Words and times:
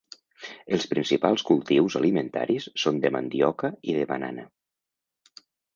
Els 0.77 0.87
principals 0.93 1.43
cultius 1.51 1.99
alimentaris 2.01 2.67
són 2.85 2.99
de 3.05 3.15
mandioca 3.17 3.73
i 3.93 3.99
de 4.01 4.11
banana. 4.15 4.51